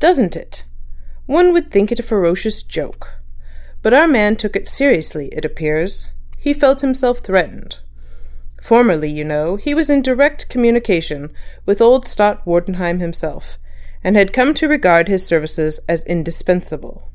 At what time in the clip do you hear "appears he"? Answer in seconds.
5.44-6.52